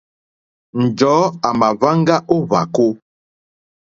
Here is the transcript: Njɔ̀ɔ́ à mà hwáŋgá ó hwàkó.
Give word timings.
Njɔ̀ɔ́ 0.83 1.27
à 1.47 1.49
mà 1.59 1.67
hwáŋgá 1.79 2.15
ó 2.33 2.35
hwàkó. 2.47 2.85